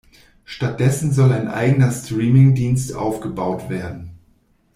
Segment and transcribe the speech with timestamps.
[0.45, 4.17] Stattdessen soll ein eigener Streaming-Dienst aufgebaut werden.